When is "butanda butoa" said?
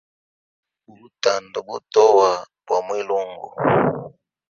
0.97-2.31